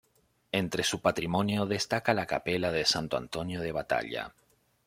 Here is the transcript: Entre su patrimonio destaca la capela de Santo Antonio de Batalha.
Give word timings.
Entre 0.51 0.81
su 0.83 0.99
patrimonio 0.99 1.67
destaca 1.67 2.15
la 2.15 2.25
capela 2.25 2.71
de 2.71 2.85
Santo 2.85 3.17
Antonio 3.17 3.61
de 3.61 3.71
Batalha. 3.71 4.33